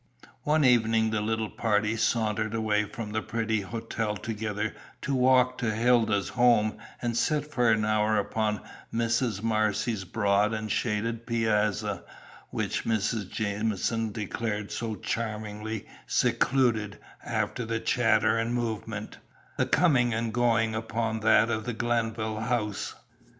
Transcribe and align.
One 0.45 0.65
evening 0.65 1.11
the 1.11 1.21
little 1.21 1.51
party 1.51 1.95
sauntered 1.95 2.55
away 2.55 2.85
from 2.85 3.11
the 3.11 3.21
pretty 3.21 3.61
hotel 3.61 4.17
together 4.17 4.73
to 5.03 5.13
walk 5.13 5.59
to 5.59 5.69
Hilda's 5.71 6.29
home 6.29 6.79
and 7.03 7.15
sit 7.15 7.51
for 7.51 7.69
an 7.71 7.85
hour 7.85 8.17
upon 8.17 8.61
Mrs. 8.91 9.43
Marcy's 9.43 10.03
broad 10.03 10.53
and 10.55 10.71
shaded 10.71 11.27
piazza, 11.27 12.03
which 12.49 12.83
Mrs. 12.83 13.29
Jamieson 13.29 14.11
declared 14.11 14.71
so 14.71 14.95
charmingly 14.95 15.85
secluded, 16.07 16.97
after 17.23 17.63
the 17.63 17.79
chatter 17.79 18.39
and 18.39 18.55
movement, 18.55 19.19
the 19.57 19.67
coming 19.67 20.15
and 20.15 20.33
going 20.33 20.73
upon 20.73 21.19
that 21.19 21.51
of 21.51 21.65
the 21.65 21.73
Glenville 21.73 22.39
House. 22.39 22.95